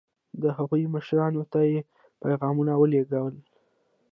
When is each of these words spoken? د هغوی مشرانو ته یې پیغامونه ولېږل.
د 0.41 0.43
هغوی 0.57 0.83
مشرانو 0.95 1.43
ته 1.51 1.59
یې 1.71 1.79
پیغامونه 2.21 2.73
ولېږل. 2.77 3.35